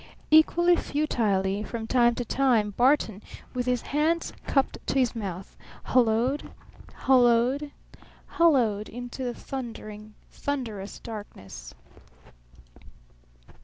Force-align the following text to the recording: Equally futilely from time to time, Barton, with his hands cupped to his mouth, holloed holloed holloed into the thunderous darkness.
Equally 0.31 0.75
futilely 0.75 1.61
from 1.61 1.85
time 1.85 2.15
to 2.15 2.25
time, 2.25 2.71
Barton, 2.71 3.21
with 3.53 3.67
his 3.67 3.83
hands 3.83 4.33
cupped 4.47 4.79
to 4.87 4.95
his 4.97 5.15
mouth, 5.15 5.55
holloed 5.83 6.49
holloed 6.95 7.71
holloed 8.25 8.89
into 8.89 9.23
the 9.23 9.35
thunderous 10.31 10.97
darkness. 11.01 11.75